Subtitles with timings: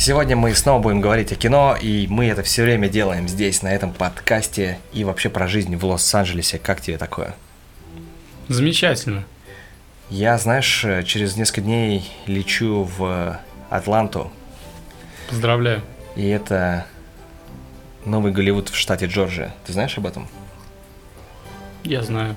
[0.00, 3.68] Сегодня мы снова будем говорить о кино, и мы это все время делаем здесь, на
[3.68, 6.58] этом подкасте, и вообще про жизнь в Лос-Анджелесе.
[6.58, 7.34] Как тебе такое?
[8.48, 9.24] Замечательно.
[10.08, 13.38] Я, знаешь, через несколько дней лечу в
[13.68, 14.32] Атланту,
[15.28, 15.82] Поздравляю.
[16.16, 16.86] и это
[18.06, 19.54] новый Голливуд в штате Джорджия.
[19.66, 20.28] Ты знаешь об этом?
[21.84, 22.36] Я знаю.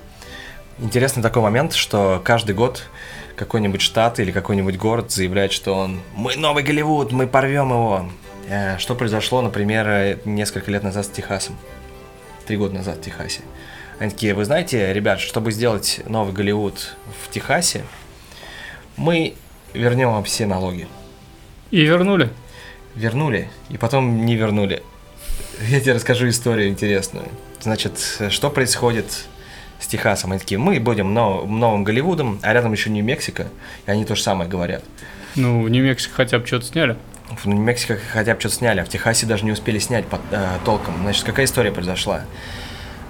[0.80, 2.90] Интересный такой момент, что каждый год
[3.36, 8.10] какой-нибудь штат или какой-нибудь город заявляет, что он «Мы новый Голливуд, мы порвем его».
[8.50, 11.58] Э, Что произошло, например, э, несколько лет назад с Техасом.
[12.46, 13.42] Три года назад в Техасе.
[14.00, 17.84] Они такие, вы знаете, ребят, чтобы сделать новый Голливуд в Техасе,
[18.98, 19.36] мы
[19.74, 20.88] вернем вам все налоги.
[21.72, 22.30] И вернули.
[22.96, 24.84] Вернули, и потом не вернули.
[25.62, 27.28] Я тебе расскажу историю интересную.
[27.62, 27.98] Значит,
[28.30, 29.26] что происходит
[29.84, 30.32] с Техасом?
[30.32, 33.48] Они такие, мы будем нов- новым Голливудом, а рядом еще Нью-Мексико,
[33.86, 34.84] и они то же самое говорят.
[35.36, 36.96] Ну, в Нью-Мексико хотя бы что-то сняли.
[37.30, 40.58] В Нью-Мексико хотя бы что-то сняли, а в Техасе даже не успели снять под- э,
[40.66, 40.96] толком.
[41.02, 42.22] Значит, какая история произошла?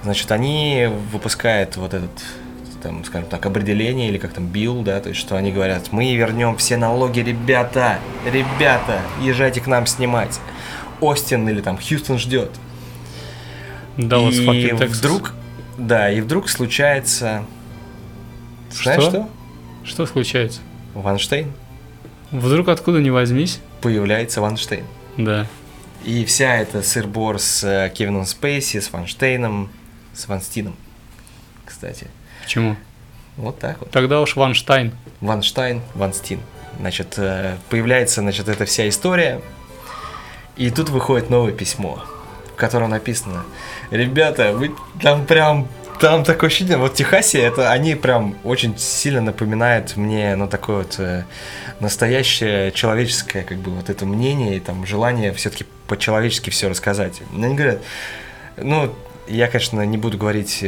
[0.03, 2.09] Значит, они выпускают вот этот,
[2.81, 6.14] там, скажем так, определение, или как там, билл, да, то есть, что они говорят, мы
[6.16, 10.39] вернем все налоги, ребята, ребята, езжайте к нам снимать.
[11.00, 12.52] Остин или там Хьюстон ждет.
[13.98, 15.33] Даллас, и вдруг,
[15.78, 17.46] да, и вдруг случается,
[18.72, 19.10] знаешь Что?
[19.10, 19.30] что?
[19.84, 20.62] Что случается?
[20.94, 21.52] Ванштейн.
[22.32, 23.60] Вдруг откуда не возьмись?
[23.82, 24.86] Появляется Ванштейн.
[25.18, 25.48] Да.
[26.04, 29.70] И вся эта сыр-бор с э, Кевином Спейси, с Ванштейном,
[30.14, 30.76] с Ванстином,
[31.66, 32.08] кстати.
[32.44, 32.76] Почему?
[33.38, 33.92] Вот так вот.
[33.92, 34.92] Тогда уж Ванштайн.
[35.22, 36.40] Ванштайн, Ванстин.
[36.80, 39.42] Значит, э, появляется, значит, эта вся история.
[40.56, 42.04] И тут выходит новое письмо,
[42.54, 43.44] в котором написано,
[43.92, 45.68] ребята, вы там прям,
[46.00, 50.78] там такое ощущение, вот в Техасе это они прям очень сильно напоминают мне, ну, такое
[50.78, 51.23] вот э,
[51.80, 57.22] настоящее человеческое, как бы, вот это мнение и там желание все-таки по-человечески все рассказать.
[57.32, 57.82] Но Они говорят,
[58.58, 58.94] ну,
[59.27, 60.66] я, конечно, не буду говорить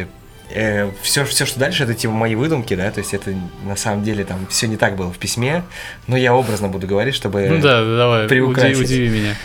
[1.02, 3.34] все, все, что дальше, это типа мои выдумки, да, то есть это
[3.64, 5.64] на самом деле там все не так было в письме,
[6.08, 7.48] но я образно буду говорить, чтобы...
[7.50, 8.80] Ну да, давай, приукрасить.
[8.80, 9.36] удиви, удиви меня.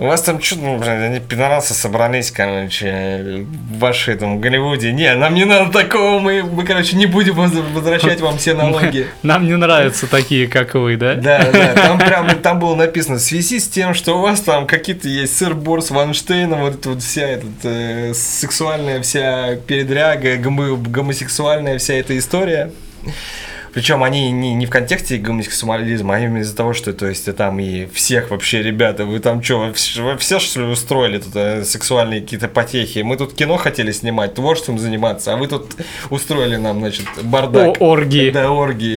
[0.00, 4.92] У вас там что, ну, блин, они пидорасы собрались, короче, в вашей там Голливуде.
[4.92, 9.08] Не, нам не надо такого, мы, мы короче, не будем воз- возвращать вам все налоги.
[9.22, 11.16] Нам не нравятся такие, как вы, да?
[11.16, 14.66] Да, да, там прям там было написано, в связи с тем, что у вас там
[14.66, 20.76] какие-то есть сыр-бор с Ванштейном, вот эта вот вся эта э, сексуальная вся передряга, гомо-
[20.76, 22.70] гомосексуальная вся эта история.
[23.72, 27.58] Причем они не, не в контексте гомосексуализма, а именно из-за того, что то есть там
[27.60, 31.34] и всех вообще, ребята, вы там что, вы, вс- вы все что ли устроили тут
[31.36, 33.00] э, сексуальные какие-то потехи?
[33.00, 35.76] Мы тут кино хотели снимать, творчеством заниматься, а вы тут
[36.10, 37.80] устроили нам, значит, бардак.
[37.80, 38.30] О, оргии.
[38.30, 38.96] Да, оргии.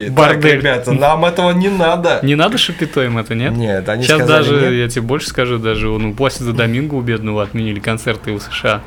[0.00, 0.56] Так, Бордель.
[0.56, 2.20] ребята, нам этого не надо.
[2.22, 3.52] Не надо шапито им это, нет?
[3.52, 4.72] Нет, они Сейчас сказали даже, нет.
[4.72, 8.80] я тебе больше скажу, даже ну, после за Доминго у бедного отменили концерты в США.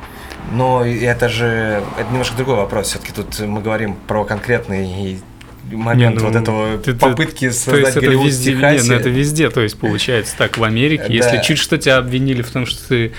[0.52, 2.88] Но это же это немножко другой вопрос.
[2.88, 5.20] Все-таки тут мы говорим про конкретный
[5.70, 8.50] момент Не, ну, вот этого ты- ты- попытки То создать есть это Голливуд в везде,
[8.52, 8.88] не, Техасе.
[8.90, 11.04] ну это везде, то есть получается так в Америке.
[11.08, 13.12] Если чуть что тебя обвинили в том, что ты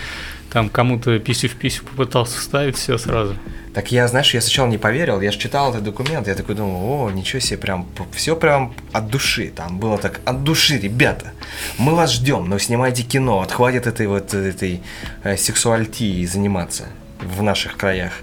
[0.51, 3.35] там кому-то писю в писю попытался вставить, все сразу.
[3.75, 7.08] Так я, знаешь, я сначала не поверил, я же читал этот документ, я такой думал,
[7.08, 11.34] о, ничего себе, прям все прям от души, там было так, от души, ребята,
[11.78, 14.81] мы вас ждем, но снимайте кино, отхватит этой вот этой
[15.24, 16.85] э, сексуальтией заниматься
[17.19, 18.14] в наших краях.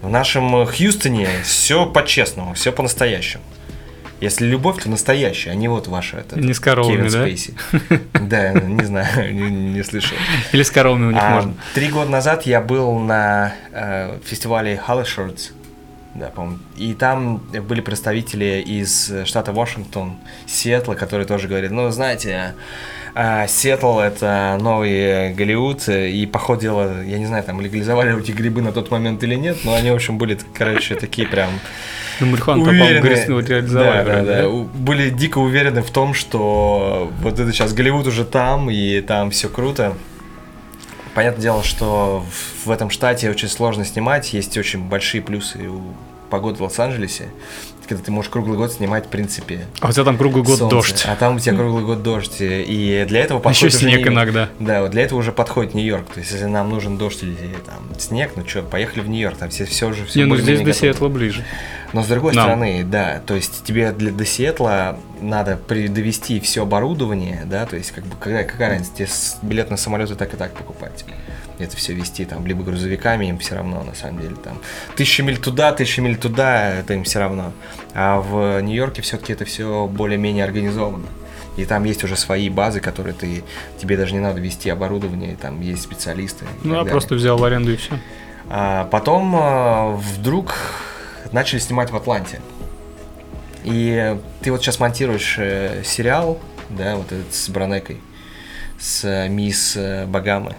[0.00, 3.44] В нашем э, Хьюстоне все по-честному, все по-настоящему.
[4.22, 6.18] Если любовь, то настоящая, а не вот ваша.
[6.18, 7.22] Это, Не с коровами, Кевин да?
[7.22, 7.54] Спейси.
[8.20, 10.16] Да, не знаю, не, не слышал.
[10.52, 11.54] Или с коровами у них А, можно.
[11.74, 15.50] Три года назад я был на э, фестивале Hallershorts,
[16.14, 22.30] да, по-моему, и там были представители из штата Вашингтон, Сиэтла, которые тоже говорят, ну, знаете,
[22.30, 22.52] э,
[23.14, 28.62] Сиэтл это новый Голливуд, и по ходу дела, я не знаю, там легализовали эти грибы
[28.62, 31.50] на тот момент или нет, но они, в общем, были, короче, такие прям
[32.20, 34.04] Ну, марихуану по-моему, реализовали.
[34.04, 38.70] да, да, да, были дико уверены в том, что вот это сейчас Голливуд уже там,
[38.70, 39.94] и там все круто.
[41.14, 42.24] Понятное дело, что
[42.64, 45.82] в этом штате очень сложно снимать, есть очень большие плюсы у
[46.32, 47.28] погода в Лос-Анджелесе,
[47.86, 50.74] когда ты можешь круглый год снимать, в принципе, А у тебя там круглый год солнце,
[50.74, 51.04] дождь.
[51.06, 52.36] А там у тебя круглый год дождь.
[52.40, 54.48] И для этого Еще подходит уже снег не- иногда.
[54.58, 56.06] Да, вот для этого уже подходит Нью-Йорк.
[56.14, 57.36] То есть, если нам нужен дождь или
[57.66, 60.60] там снег, ну что, поехали в Нью-Йорк, там все, все уже все Не, ну здесь
[60.60, 60.74] до готово.
[60.80, 61.44] Сиэтла ближе.
[61.92, 62.44] Но с другой Нам.
[62.46, 67.90] стороны, да, то есть тебе для, до Сиэтла надо довести все оборудование, да, то есть
[67.92, 69.08] как бы какая, какая разница, тебе
[69.42, 71.04] билет на самолеты так и так покупать.
[71.64, 74.58] Это все вести там либо грузовиками, им все равно, на самом деле, там
[74.96, 77.52] тысяча миль туда, тысяча миль туда, это им все равно.
[77.94, 81.06] А в Нью-Йорке все-таки это все более-менее организовано.
[81.56, 83.44] И там есть уже свои базы, которые ты,
[83.78, 86.46] тебе даже не надо вести оборудование, там есть специалисты.
[86.62, 86.90] Ну, далее.
[86.90, 87.98] просто взял в аренду и все.
[88.48, 90.54] А потом а, вдруг
[91.30, 92.40] начали снимать в Атланте.
[93.64, 98.00] И ты вот сейчас монтируешь э, сериал, да, вот этот с Бронекой,
[98.78, 100.56] с э, мисс э, Багамы.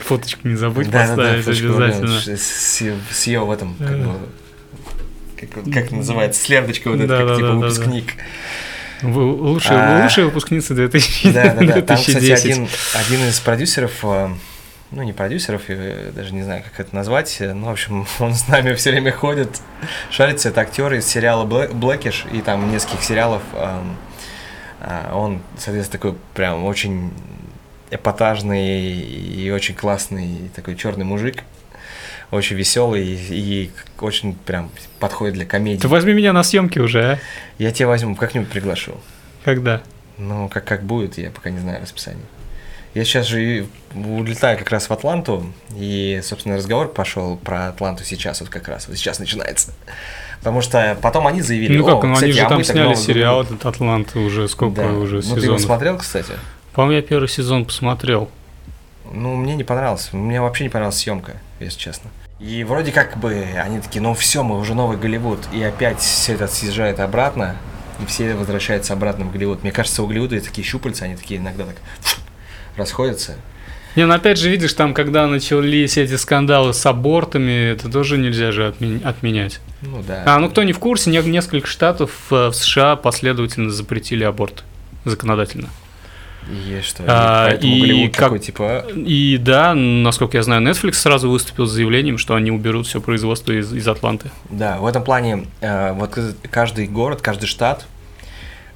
[0.00, 2.20] Фоточку не забудь Да, да, да, поставить фоточку обязательно.
[2.36, 3.96] С, с ее в этом, как Э.
[3.96, 4.14] бы,
[5.36, 7.66] как, как называется, с ленточкой вот этой, Да, как да, типа да, да, да.
[7.66, 8.14] выпускник.
[9.02, 10.02] Вы- Лучшая, А.
[10.04, 11.82] лучшая выпускница 2000 Да, да, да.
[11.82, 12.44] Там, кстати, 2010.
[12.50, 14.28] один, один из продюсеров, э,
[14.90, 18.34] ну, не продюсеров, я даже не знаю, как это назвать, э, ну, в общем, он
[18.34, 19.60] с нами все время ходит,
[20.10, 23.42] шарится, это актер из сериала Блэ- Блэкиш и там нескольких сериалов.
[23.54, 23.96] эм,
[24.80, 27.12] а, Он, соответственно, такой прям очень
[27.90, 31.42] эпатажный и очень классный такой черный мужик,
[32.30, 33.70] очень веселый и
[34.00, 34.70] очень прям
[35.00, 35.80] подходит для комедии.
[35.80, 37.18] Ты возьми меня на съемки уже, а?
[37.58, 38.94] Я тебя возьму, как-нибудь приглашу.
[39.44, 39.82] Когда?
[40.18, 42.24] Ну, как, как будет, я пока не знаю расписание.
[42.94, 48.02] Я сейчас же и улетаю как раз в Атланту, и, собственно, разговор пошел про Атланту
[48.04, 49.72] сейчас, вот как раз, вот сейчас начинается.
[50.38, 52.94] Потому что потом они заявили, Ну «О, как, ну кстати, они же а там сняли
[52.94, 53.56] сериал говорим».
[53.56, 54.88] этот Атланта уже сколько Да.
[54.88, 55.60] уже Ну, ты его сезонов.
[55.62, 56.32] смотрел, кстати?
[56.78, 58.30] По-моему, я первый сезон посмотрел.
[59.12, 60.10] Ну, мне не понравилось.
[60.12, 62.08] Мне вообще не понравилась съемка, если честно.
[62.38, 65.40] И вроде как бы они такие, ну все, мы уже новый Голливуд.
[65.52, 67.56] И опять все это съезжает обратно,
[68.00, 69.64] и все возвращаются обратно в Голливуд.
[69.64, 71.74] Мне кажется, у Голливуда такие щупальца, они такие иногда так
[72.76, 73.34] расходятся.
[73.96, 78.52] Не, ну опять же, видишь, там, когда начались эти скандалы с абортами, это тоже нельзя
[78.52, 79.58] же отме- отменять.
[79.82, 80.22] Ну да.
[80.24, 84.62] А, ну кто не в курсе, не- несколько штатов э, в США последовательно запретили аборт
[85.04, 85.70] законодательно.
[86.50, 87.04] И что?
[87.06, 92.16] А, и как- такой, типа, И да, насколько я знаю, Netflix сразу выступил с заявлением,
[92.16, 94.30] что они уберут все производство из, из Атланты.
[94.48, 96.18] да, в этом плане э, вот
[96.50, 97.86] каждый город, каждый штат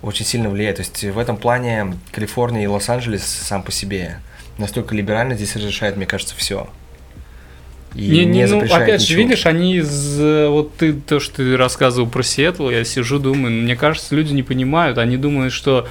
[0.02, 0.76] очень сильно влияет.
[0.76, 4.18] То есть в этом плане Калифорния и Лос-Анджелес сам по себе
[4.58, 6.68] настолько либерально здесь разрешает, мне кажется, все.
[7.94, 9.18] И Не, не, ну, опять же, ничего.
[9.22, 10.18] видишь, они из...
[10.20, 14.32] э, Вот ты, то, что ты рассказывал про Сиэтл, я сижу, думаю, мне кажется, люди
[14.32, 15.86] не понимают, они думают, что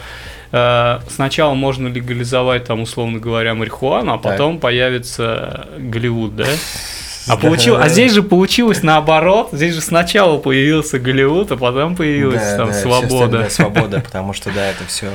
[0.52, 4.24] э, сначала можно легализовать, там, условно говоря, марихуану, а Так.
[4.32, 6.48] потом появится Голливуд, да?
[7.28, 12.42] А, получил, а здесь же получилось наоборот, здесь же сначала появился Голливуд, а потом появилась
[12.42, 13.50] Да, там да, свобода.
[13.52, 15.08] свобода, потому что, да, это все...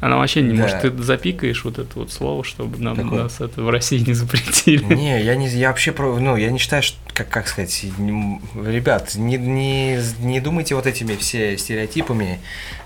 [0.00, 0.62] Она вообще не Да.
[0.62, 3.22] может, ты запикаешь вот это вот слово, чтобы нам Какое?
[3.24, 4.82] нас это в России не запретили.
[4.94, 8.40] Не, я не, я вообще про, ну, я не считаю, что, как, как сказать, не-
[8.66, 12.40] ребят, не, не, не думайте вот этими все стереотипами,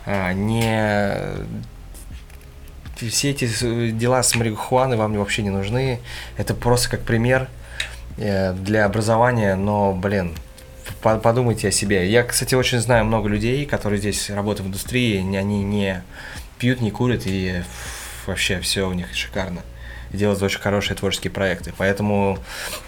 [0.04, 1.18] а, не,
[3.10, 6.00] все эти дела с марихуаной вам вообще не нужны,
[6.36, 7.48] это просто как пример
[8.18, 10.32] э, для образования, но, блин,
[11.02, 12.10] по- подумайте о себе.
[12.10, 16.02] Я, кстати, очень знаю много людей, которые здесь работают в индустрии, не- они не
[16.58, 17.62] пьют, не курят, и
[18.26, 19.62] вообще все у них шикарно.
[20.10, 21.72] И делают очень хорошие творческие проекты.
[21.76, 22.38] Поэтому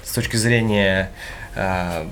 [0.05, 1.11] с точки зрения
[1.55, 2.07] э,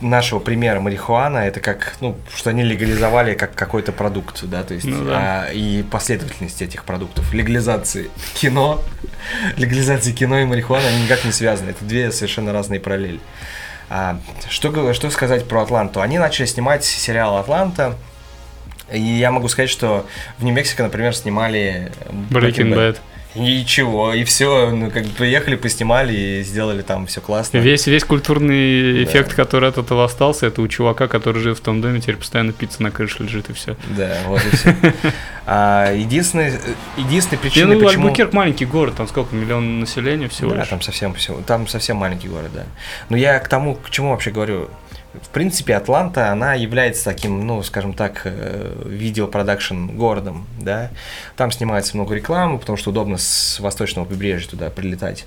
[0.00, 4.86] нашего примера марихуана, это как, ну, что они легализовали как какой-то продукт, да, то есть,
[4.86, 5.44] Ну да.
[5.46, 7.32] а, и последовательность этих продуктов.
[7.32, 8.82] Легализации кино,
[9.56, 11.70] легализации кино и марихуана, они никак не связаны.
[11.70, 13.20] Это две совершенно разные параллели.
[13.88, 16.00] А, что, что сказать про Атланту?
[16.00, 17.96] Они начали снимать сериал «Атланта»,
[18.90, 20.06] и я могу сказать, что
[20.38, 21.92] в Нью-Мексико, например, снимали
[22.30, 22.96] Breaking Bad.
[23.34, 27.56] Ничего, и все, ну, как бы приехали, поснимали и сделали там все классно.
[27.56, 29.10] Весь, весь культурный Да.
[29.10, 32.52] эффект, который от этого остался, это у чувака, который живет в том доме, теперь постоянно
[32.52, 33.74] пицца на крыше лежит и все.
[33.96, 34.74] Да, вот и все.
[35.46, 36.60] А, единственная,
[36.98, 38.04] единственная Не, причина, ну, почему...
[38.04, 40.68] Альбукерк маленький город, там сколько, миллион населения всего Да, лишь.
[40.68, 42.64] там совсем, там совсем маленький город, да.
[43.08, 44.68] Но я к тому, к чему вообще говорю.
[45.20, 50.90] В принципе, Атланта, она является таким, ну, скажем так, э, видеопродакшн городом, да.
[51.36, 55.26] Там снимается много рекламы, потому что удобно с восточного побережья туда прилетать.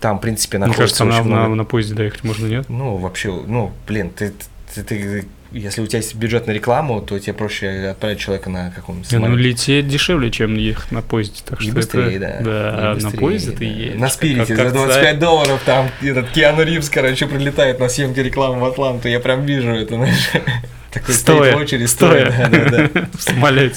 [0.00, 1.54] Там, в принципе, Мне находится кажется, на, очень на, много...
[1.54, 2.68] на поезде доехать можно, нет?
[2.68, 4.32] Ну, вообще, ну, блин, ты,
[4.74, 8.70] ты, ты- если у тебя есть бюджет на рекламу, то тебе проще отправить человека на
[8.70, 9.48] каком-нибудь Ну, самолете.
[9.48, 11.40] лететь дешевле, чем ехать на поезде.
[11.46, 12.40] Так И что быстрее, это- да.
[12.40, 13.64] Да, И а на быстрее, поезде ты да.
[13.64, 14.00] едешь.
[14.00, 15.16] На спирите как за 25 царь.
[15.18, 19.08] долларов там этот Киану Ривз, короче, прилетает на съемки рекламы в Атланту.
[19.08, 20.30] Я прям вижу это, знаешь.
[20.92, 22.30] Такой стоит в очереди, стоя.
[22.30, 22.48] стоя.
[22.50, 23.08] да, да, да.
[23.18, 23.76] В самолете.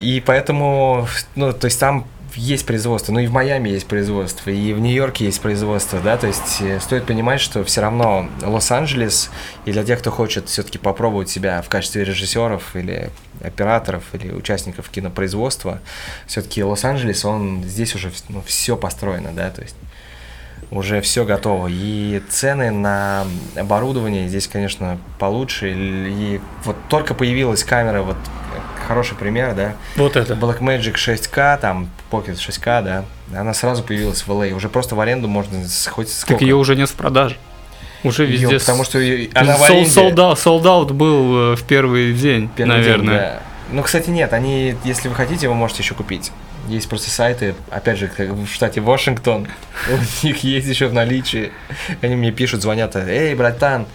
[0.00, 4.72] И поэтому, ну, то есть там есть производство, ну и в Майами есть производство, и
[4.72, 9.30] в Нью-Йорке есть производство, да, то есть э, стоит понимать, что все равно Лос-Анджелес,
[9.64, 13.10] и для тех, кто хочет все-таки попробовать себя в качестве режиссеров или
[13.42, 15.80] операторов или участников кинопроизводства,
[16.26, 19.76] все-таки Лос-Анджелес, он здесь уже ну, все построено, да, то есть
[20.70, 21.68] уже все готово.
[21.70, 25.72] И цены на оборудование здесь, конечно, получше.
[25.76, 28.16] И вот только появилась камера, вот
[28.86, 30.34] хороший пример, да, Вот это.
[30.34, 33.04] Blackmagic 6K, там Pocket 6K, да,
[33.38, 34.52] она сразу появилась в LA.
[34.52, 35.58] Уже просто в аренду можно
[35.90, 36.34] хоть сколько.
[36.34, 37.36] Так ее уже нет в продаже.
[38.04, 38.58] Уже везде.
[38.58, 38.98] потому с- что
[39.34, 39.90] она в Сол- аренде.
[39.90, 43.18] солда- Солдаут был э, в первый день, Первый день, наверное.
[43.18, 43.42] да.
[43.72, 46.30] Ну, кстати, нет, они, если вы хотите, вы можете еще купить.
[46.68, 49.48] Есть просто сайты, опять же, как в штате Вашингтон,
[49.88, 51.50] у них есть еще в наличии.
[52.02, 53.86] Они мне пишут, звонят, эй, братан,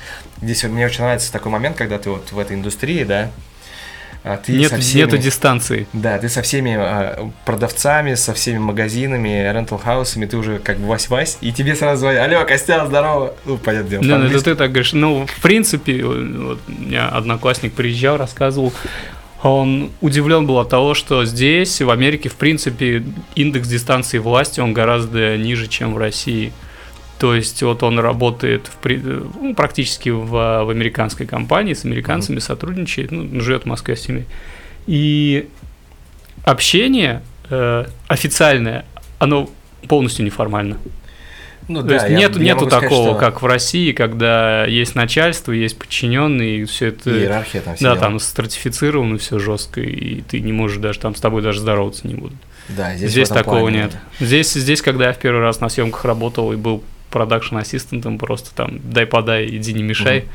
[0.42, 3.30] здесь мне очень нравится такой момент, когда ты вот в этой индустрии, да,
[4.38, 5.88] ты Нет, со всеми- Нету дистанции.
[5.94, 11.38] Да, ты со всеми а, продавцами, со всеми магазинами, рентал-хаусами, ты уже как бы вась-вась,
[11.42, 13.34] и тебе сразу звонят, алло, Костян, здорово.
[13.46, 14.94] Ну, понятно, дело, Да, ну, это ты так говоришь.
[14.94, 18.74] Ну, в принципе, вот у меня одноклассник приезжал, рассказывал,
[19.42, 24.74] он удивлен был от того, что здесь, в Америке, в принципе, индекс дистанции власти, он
[24.74, 26.54] гораздо ниже, чем в России.
[27.22, 28.90] То есть вот он работает в
[29.40, 34.26] ну, практически в, в американской компании, с американцами сотрудничает, ну, живет в Москве с ними.
[34.88, 35.48] И
[36.44, 38.86] общение э, официальное,
[39.20, 39.52] оно
[39.88, 40.80] полностью неформально.
[41.68, 43.92] Ну, То да, есть я- нет, я нету могу сказать, такого, что как в России,
[43.92, 47.12] когда есть начальство, есть подчиненные, и все это.
[47.12, 48.02] Иерархия там все да, дела.
[48.04, 52.16] там стратифицировано все жестко, и ты не можешь даже там с тобой даже здороваться не
[52.16, 52.38] будут.
[52.68, 53.92] Да, Здесь, здесь, такого плане, нет.
[54.20, 58.56] Здесь, здесь, когда я в первый раз на съемках работал и был продакшн ассистентом, просто
[58.56, 60.26] там дай подай, иди не мешай.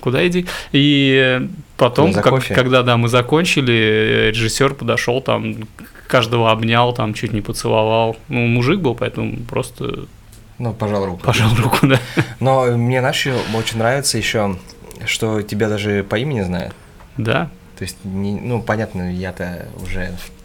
[0.00, 0.46] Куда иди?
[0.72, 2.54] И потом, как- кофе?
[2.54, 5.56] когда да, мы закончили, режиссер подошел, там
[6.06, 8.16] каждого обнял, там чуть не поцеловал.
[8.28, 10.06] Ну, мужик был, поэтому просто
[10.58, 11.20] Ну, пожал руку.
[11.24, 11.98] пожал руку, да.
[12.40, 14.56] Но мне, ещё очень нравится еще,
[15.06, 16.74] что тебя даже по имени знают.
[17.16, 17.50] Да.
[17.76, 20.35] То есть, не- ну, понятно, я-то уже в,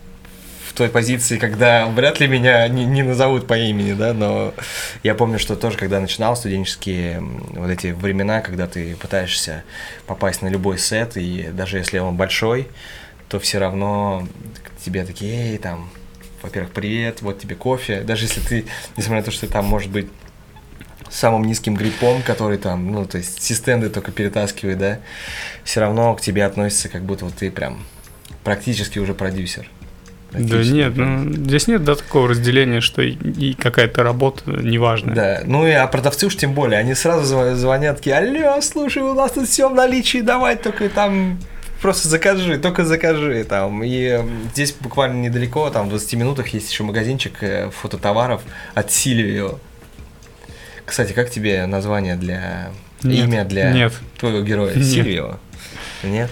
[0.72, 4.54] в той позиции, когда вряд ли меня не, не назовут по имени, да, но
[5.04, 9.66] я помню, что тоже, когда начинал студенческие вот эти времена, когда ты пытаешься
[10.08, 12.70] попасть на любой сет, и даже если он большой,
[13.28, 14.26] то все равно
[14.64, 15.90] к тебе такие, эй, там,
[16.42, 19.92] во-первых, привет, вот тебе кофе, даже если ты, несмотря на то, что ты там, может
[19.92, 20.08] быть,
[21.10, 25.00] самым низким гриппом, который там, ну, то есть систенды только перетаскивает, да,
[25.66, 27.84] все равно к тебе относятся, как будто вот ты прям
[28.46, 29.70] практически уже продюсер.
[30.32, 35.14] Да нет, ну, здесь нет да, такого разделения, что и, и какая-то работа неважная.
[35.14, 39.04] Да, ну и а продавцы уж тем более, они сразу зв- звонят, такие, алло, слушай,
[39.04, 41.38] у нас тут все в наличии, давай только там
[41.82, 43.84] просто закажи, только закажи там.
[43.84, 48.42] И м, здесь буквально недалеко, там в 20 минутах есть еще магазинчик э, фототоваров
[48.74, 49.60] от Сильвио.
[50.86, 52.70] Кстати, как тебе название для...
[53.04, 53.94] Нет, имя для нет.
[54.20, 54.76] твоего героя?
[54.76, 54.86] Нет.
[54.86, 55.40] Сильвио?
[56.04, 56.30] Нет?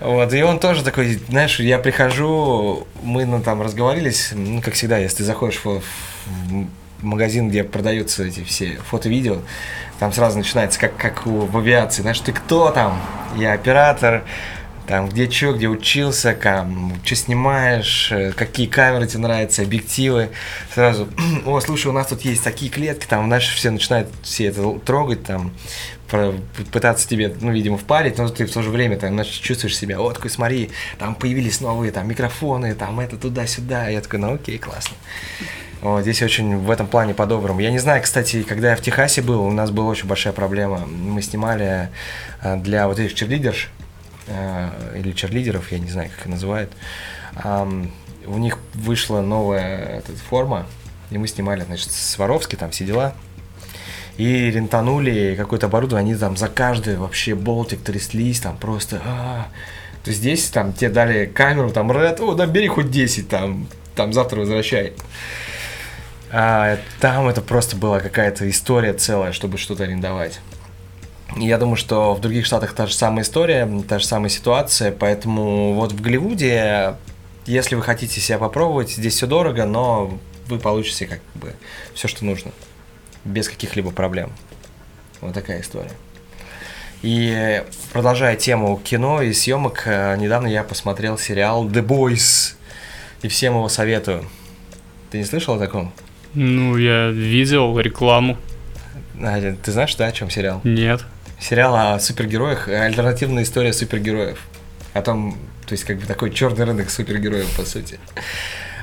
[0.00, 4.96] Вот, и он тоже такой, знаешь, я прихожу, мы ну, там разговорились, ну, как всегда,
[4.98, 5.80] если ты заходишь в,
[6.26, 6.66] в
[7.02, 9.38] магазин, где продаются эти все фото-видео,
[9.98, 12.98] там сразу начинается, как, как у- в авиации, знаешь, ты кто там?
[13.36, 14.22] Я оператор,
[14.90, 20.30] там, где что, где учился, там, что снимаешь, э, какие камеры тебе нравятся, объективы.
[20.74, 21.06] Сразу,
[21.46, 25.22] о, слушай, у нас тут есть такие клетки, там, знаешь, все начинают все это трогать,
[25.22, 25.52] там,
[26.72, 30.00] пытаться тебе, ну, видимо, впарить, но ты в то же время, там, знаешь, чувствуешь себя,
[30.00, 33.90] о, такой, смотри, там появились новые, там, микрофоны, там, это туда-сюда.
[33.90, 34.96] Я такой, ну, окей, классно.
[35.82, 37.60] Вот, здесь очень в этом плане по-доброму.
[37.60, 40.78] Я не знаю, кстати, когда я в Техасе был, у нас была очень большая проблема.
[40.78, 41.90] Мы снимали
[42.42, 43.70] э, для вот этих черлидерш,
[44.94, 46.72] или черлидеров, я не знаю, как их называют.
[47.44, 50.66] У них вышла новая эта форма,
[51.10, 53.14] и мы снимали, значит, Сваровски, там все дела.
[54.20, 59.00] и рентанули какое-то оборудование, они там за каждый вообще болтик тряслись, там просто...
[59.02, 59.46] а.
[60.04, 63.66] То есть здесь там тебе дали камеру, там Red, о, да бери хоть 10, там,
[63.94, 64.92] там завтра возвращай.
[66.30, 70.40] А там это просто была какая-то история целая, чтобы что-то арендовать.
[71.36, 75.74] Я думаю, что в других штатах та же самая история, та же самая ситуация, поэтому
[75.74, 76.94] вот в Голливуде,
[77.46, 80.18] если вы хотите себя попробовать, здесь все дорого, но
[80.48, 81.54] вы получите как бы
[81.94, 82.50] все, что нужно,
[83.24, 84.32] без каких-либо проблем.
[85.20, 85.92] Вот такая история.
[87.02, 92.54] И продолжая тему кино и съемок, э, недавно я посмотрел сериал The Boys,
[93.22, 94.24] и всем его советую.
[95.10, 95.92] Ты не слышал о таком?
[96.34, 98.36] Ну, я видел рекламу.
[99.14, 100.60] Надя, ты знаешь, да, о чем сериал?
[100.64, 101.04] Нет.
[101.40, 104.38] Сериал о супергероях, э, альтернативная история супергероев.
[104.92, 107.98] О том, то есть как бы такой черный рынок супергероев, по сути.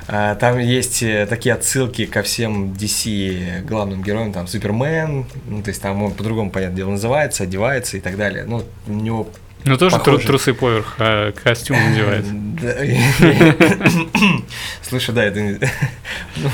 [0.08, 5.68] А, Там есть э, такие отсылки ко всем DC главным героям, там Супермен, ну, то
[5.68, 8.44] есть там он по-другому, понятное дело, называется, одевается и так далее.
[8.46, 9.28] Ну, у него
[9.64, 12.24] Ну, тоже тру- трусы поверх, а костюм надевает.
[14.82, 15.40] Слушай, да, это
[16.36, 16.50] ну,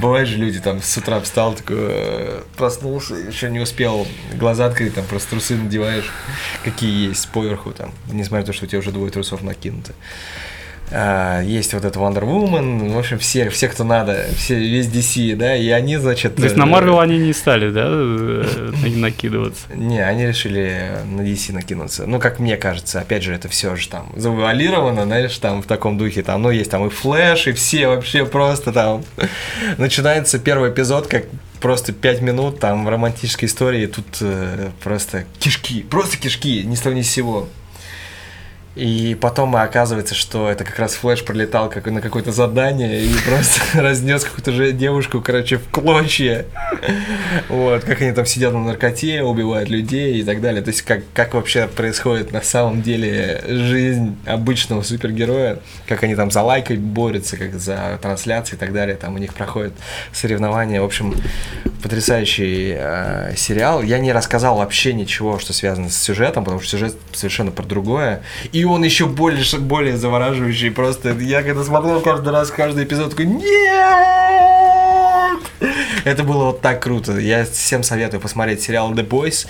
[0.00, 4.94] Бывают же люди, там, с утра встал, такой, э, проснулся, еще не успел глаза открыть,
[4.94, 6.10] там, просто трусы надеваешь,
[6.64, 9.92] какие есть поверху, там, несмотря на то, что у тебя уже двое трусов накинуты.
[10.92, 15.36] А, Есть вот это Wonder Woman, в общем, все, все, кто надо, все, весь DC,
[15.36, 16.36] да, и они, значит...
[16.36, 19.66] То есть на э, Марвел они не стали, да, э, на- накидываться?
[19.74, 22.06] Не, они решили на DC накинуться.
[22.06, 25.96] Ну, как мне кажется, опять же, это все же там завуалировано, знаешь, там в таком
[25.96, 26.22] духе.
[26.22, 29.04] Там, ну, есть там и Flash, и все вообще просто там.
[29.78, 31.24] Начинается первый эпизод, как
[31.60, 36.94] просто пять минут там романтической истории, тут э, просто кишки, просто кишки, ни с того
[36.96, 37.48] ни с сего.
[38.76, 43.82] И потом оказывается, что это как раз Флэш пролетал как на какое-то задание и просто
[43.82, 46.46] разнес какую-то же девушку, короче, в клочья.
[47.48, 50.62] Вот, как они там сидят на наркоте, убивают людей и так далее.
[50.62, 56.30] То есть, как, как вообще происходит на самом деле жизнь обычного супергероя, как они там
[56.30, 58.96] за лайкой борются, как за трансляции и так далее.
[58.96, 59.72] Там у них проходят
[60.12, 60.80] соревнования.
[60.80, 61.14] В общем,
[61.82, 63.82] потрясающий э, сериал.
[63.82, 68.22] Я не рассказал вообще ничего, что связано с сюжетом, потому что сюжет совершенно про другое.
[68.52, 70.70] И он еще больше, более завораживающий.
[70.70, 73.80] Просто я когда смотрел каждый раз каждый эпизод, такой нет!
[76.04, 77.18] Это было вот так круто.
[77.18, 79.46] Я всем советую посмотреть сериал The Boys.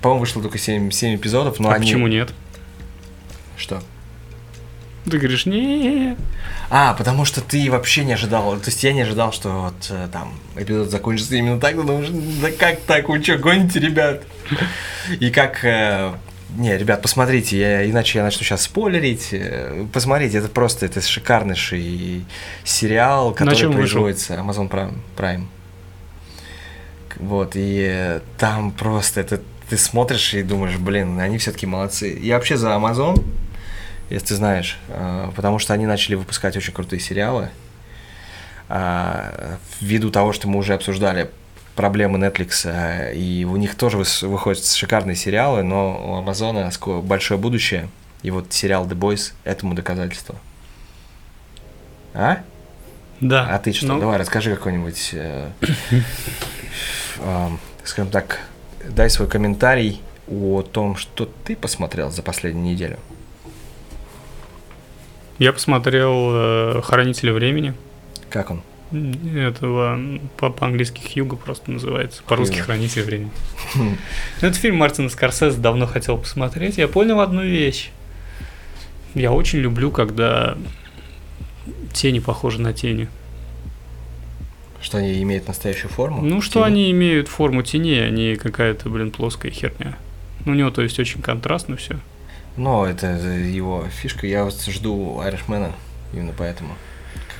[0.00, 1.84] По-моему, вышло только 7, 7 эпизодов, но А они...
[1.84, 2.32] почему нет?
[3.56, 3.82] Что?
[5.04, 6.16] Ты говоришь, не
[6.70, 10.08] А, потому что ты вообще не ожидал, то есть я не ожидал, что вот э,
[10.12, 12.08] там эпизод закончится именно так, ты думаешь,
[12.40, 14.22] да как так, вы что, гоните, ребят?
[15.18, 16.12] И как, э,
[16.56, 22.24] не, ребят, посмотрите, я, иначе я начну сейчас спойлерить, э, посмотрите, это просто, это шикарнейший
[22.64, 24.02] сериал, который чем вышел?
[24.02, 24.94] производится Amazon Prime.
[25.16, 25.46] Prime.
[27.16, 32.18] Вот, и э, там просто это ты смотришь и думаешь, блин, они все-таки молодцы.
[32.20, 33.24] Я вообще за Amazon,
[34.10, 37.48] если ты знаешь, э, потому что они начали выпускать очень крутые сериалы.
[38.68, 41.30] А, Ввиду того, что мы уже обсуждали
[41.74, 46.70] проблемы Netflix, э, и у них тоже выходят шикарные сериалы, но у Амазона
[47.02, 47.88] большое будущее.
[48.22, 50.36] И вот сериал The Boys этому доказательство.
[52.14, 52.38] А?
[53.20, 53.46] Да.
[53.48, 53.86] А ты что?
[53.86, 55.50] Ну, Давай, расскажи какой-нибудь, э,
[57.20, 58.40] эм, скажем так,
[58.88, 62.98] дай свой комментарий о том, что ты посмотрел за последнюю неделю.
[65.38, 67.74] Я посмотрел э, «Хранители времени».
[68.30, 68.62] Как он?
[68.92, 69.98] Этого
[70.36, 72.64] по-английски Хьюго просто называется, по-русски Хьюго.
[72.64, 73.30] «Хранитель времени».
[73.74, 73.96] Ну,
[74.40, 76.76] Это фильм Мартина Скорсезе, давно хотел посмотреть.
[76.78, 77.90] Я понял одну вещь.
[79.14, 80.56] Я очень люблю, когда
[81.92, 83.08] тени похожи на тени.
[84.80, 86.22] Что они имеют настоящую форму?
[86.22, 86.64] Ну, что Тени?
[86.64, 89.96] они имеют форму теней, а не какая-то, блин, плоская херня.
[90.44, 91.98] Ну, у него, то есть, очень контрастно все.
[92.56, 94.26] Ну, это его фишка.
[94.26, 95.72] Я вот жду Айришмена
[96.12, 96.74] именно поэтому.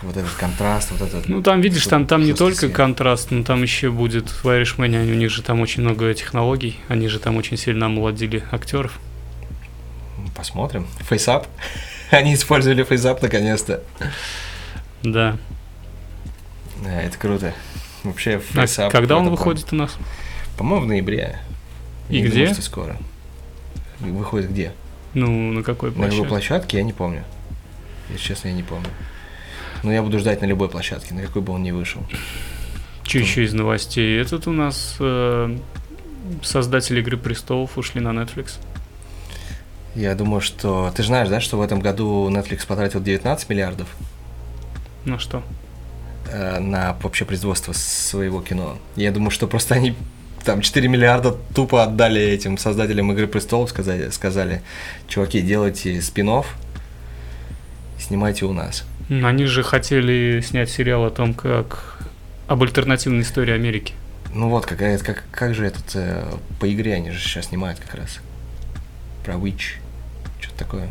[0.02, 1.28] Вот этот контраст, вот этот...
[1.28, 2.72] Ну, там, видишь, там, там не только свет.
[2.72, 7.06] контраст, но там еще будет в Irishman, у них же там очень много технологий, они
[7.06, 8.98] же там очень сильно омолодили актеров.
[10.35, 10.87] Посмотрим.
[11.08, 11.46] FaceApp.
[12.11, 13.82] Они использовали FaceApp наконец-то.
[15.02, 15.37] Да.
[16.82, 17.54] Да, это круто.
[18.02, 18.90] Вообще, А фейсап...
[18.92, 19.96] когда он выходит у нас?
[20.58, 21.38] По-моему, в ноябре.
[22.08, 22.30] И Я где?
[22.40, 22.96] Думаю, что скоро.
[24.00, 24.72] Выходит где?
[25.14, 26.28] Ну, на какой На любой площадке?
[26.28, 27.24] площадке я не помню.
[28.11, 28.88] Если честно, я не помню.
[29.82, 32.02] Но я буду ждать на любой площадке, на какой бы он ни вышел.
[33.02, 34.20] Что еще из новостей?
[34.20, 35.56] Этот у нас э,
[36.42, 38.58] создатели Игры Престолов ушли на Netflix.
[39.94, 40.92] Я думаю, что...
[40.96, 43.88] Ты же знаешь, да, что в этом году Netflix потратил 19 миллиардов
[45.04, 45.42] Ну что?
[46.30, 48.78] э, на вообще производство своего кино.
[48.96, 49.94] Я думаю, что просто они
[50.44, 54.62] там 4 миллиарда тупо отдали этим создателям Игры Престолов, сказали, сказали,
[55.08, 56.42] чуваки, делайте спин
[57.98, 58.84] снимайте у нас.
[59.22, 61.98] Они же хотели снять сериал о том, как
[62.46, 63.94] об альтернативной истории Америки.
[64.35, 66.25] Ну вот, какая, как, как же этот, э,
[66.59, 68.20] по игре они же сейчас снимают как раз.
[69.25, 69.77] Про Witch,
[70.40, 70.88] что-то такое.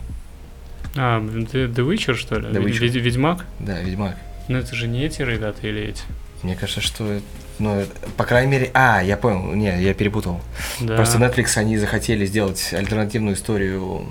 [0.96, 2.48] А, The, The Witcher, что ли?
[2.50, 2.80] The Witcher.
[2.80, 3.46] Ведь- Ведьмак?
[3.60, 4.16] Да, Ведьмак.
[4.48, 6.02] Ну это же не эти ребята или эти?
[6.44, 7.20] Мне кажется, что,
[7.60, 7.86] ну,
[8.18, 10.42] по крайней мере, а, я понял, не, я перепутал.
[10.80, 10.96] Да.
[10.96, 14.06] Просто Netflix, они захотели сделать альтернативную историю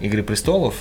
[0.00, 0.74] Игры Престолов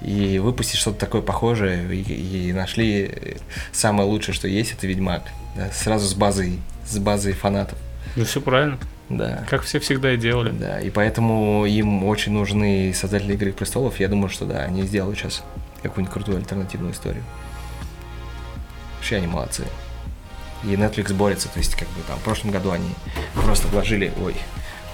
[0.00, 3.36] и выпустить что-то такое похожее, и, и нашли
[3.72, 5.22] самое лучшее, что есть, это Ведьмак.
[5.56, 7.78] Да, сразу с базой, с базой фанатов.
[8.16, 8.78] Ну все правильно.
[9.08, 9.44] Да.
[9.48, 10.50] Как все всегда и делали.
[10.50, 13.98] Да, и поэтому им очень нужны создатели Игры Престолов.
[14.00, 15.42] Я думаю, что да, они сделают сейчас
[15.82, 17.24] какую-нибудь крутую альтернативную историю.
[18.96, 19.64] Вообще они молодцы.
[20.64, 22.88] И Netflix борется, то есть как бы там в прошлом году они
[23.34, 24.34] просто вложили, ой,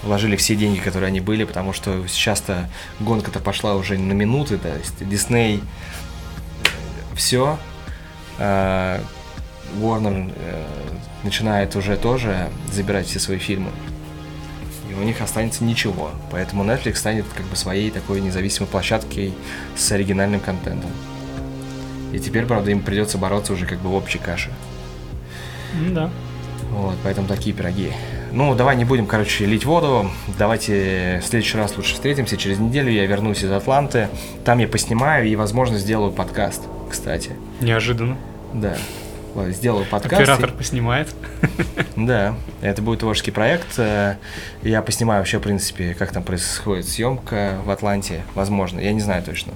[0.05, 2.69] вложили все деньги, которые они были, потому что сейчас-то
[3.01, 5.61] гонка-то пошла уже на минуты, то есть Disney
[7.15, 7.59] все,
[8.39, 10.65] Warner э,
[11.23, 13.71] начинает уже тоже забирать все свои фильмы
[14.95, 16.11] и у них останется ничего.
[16.31, 19.33] Поэтому Netflix станет как бы своей такой независимой площадкой
[19.77, 20.91] с оригинальным контентом.
[22.13, 24.51] И теперь, правда, им придется бороться уже как бы в общей каше.
[25.91, 26.11] Да.
[26.71, 27.93] Вот, поэтому такие пироги.
[28.35, 30.11] Ну, давай не будем, короче, лить воду.
[30.37, 32.37] Давайте в следующий раз лучше встретимся.
[32.37, 34.09] Через неделю я вернусь из Атланты.
[34.45, 37.31] Там я поснимаю и, возможно, сделаю подкаст, кстати.
[37.61, 38.17] Неожиданно.
[38.53, 38.77] Да.
[39.51, 40.15] Сделаю подкаст.
[40.15, 41.15] Оператор поснимает.
[41.95, 43.79] Да, это будет творческий проект.
[43.79, 44.17] Э,
[44.63, 48.23] Я поснимаю вообще, в принципе, как там происходит съемка в Атланте.
[48.35, 49.53] Возможно, я не знаю точно.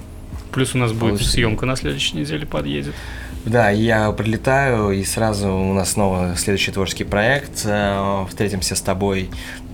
[0.51, 1.31] Плюс у нас будет Получится.
[1.33, 2.95] съемка на следующей неделе подъедет.
[3.45, 7.61] Да, я прилетаю, и сразу у нас снова следующий творческий проект.
[7.65, 9.29] Э, Встретимся с тобой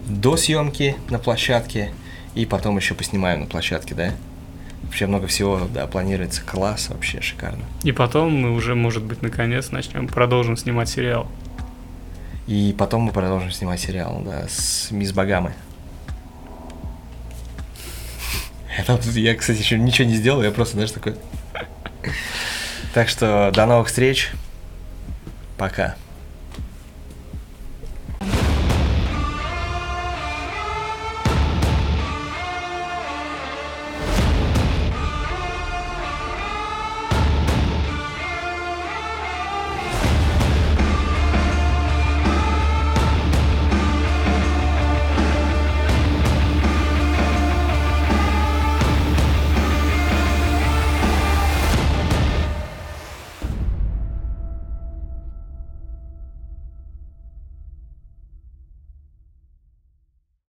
[0.07, 1.91] до съемки на площадке,
[2.35, 4.11] и потом еще поснимаем на площадке, да?
[4.83, 6.41] Вообще много всего, да, планируется.
[6.45, 7.63] Класс, вообще шикарно.
[7.83, 11.27] И потом мы уже, может быть, наконец начнем, продолжим снимать сериал.
[12.45, 15.53] И потом мы продолжим снимать сериал, да, с Мисс Багамы.
[18.77, 21.15] Это вот Я, кстати, еще ничего не сделал, я просто, знаешь, такой...
[22.93, 24.31] Так что до новых встреч.
[25.57, 25.95] Пока.